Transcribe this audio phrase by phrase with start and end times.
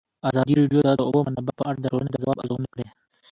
[0.29, 2.85] ازادي راډیو د د اوبو منابع په اړه د ټولنې د ځواب ارزونه کړې.